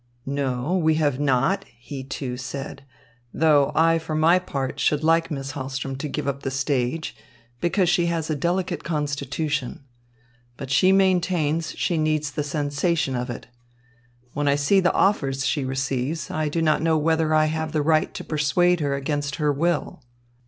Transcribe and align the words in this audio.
"No, 0.25 0.75
we 0.77 0.95
have 0.95 1.19
not," 1.19 1.63
he, 1.77 2.03
too, 2.03 2.35
said, 2.35 2.83
"though 3.31 3.71
I 3.75 3.99
for 3.99 4.15
my 4.15 4.39
part 4.39 4.79
should 4.79 5.03
like 5.03 5.29
Miss 5.29 5.51
Hahlström 5.51 5.95
to 5.99 6.07
give 6.09 6.27
up 6.27 6.41
the 6.41 6.49
stage 6.49 7.15
because 7.59 7.87
she 7.87 8.07
has 8.07 8.27
a 8.27 8.35
delicate 8.35 8.83
constitution. 8.83 9.83
But 10.57 10.71
she 10.71 10.91
maintains 10.91 11.73
she 11.77 11.99
needs 11.99 12.31
the 12.31 12.43
sensation 12.43 13.15
of 13.15 13.29
it. 13.29 13.45
And 14.23 14.31
when 14.33 14.47
I 14.47 14.55
see 14.55 14.79
the 14.79 14.91
offers 14.93 15.45
she 15.45 15.63
receives, 15.65 16.31
I 16.31 16.49
do 16.49 16.63
not 16.63 16.81
know 16.81 16.97
whether 16.97 17.35
I 17.35 17.45
have 17.45 17.71
the 17.71 17.83
right 17.83 18.11
to 18.15 18.23
persuade 18.23 18.79
her 18.79 18.95
against 18.95 19.35
her 19.35 19.53
will." 19.53 20.01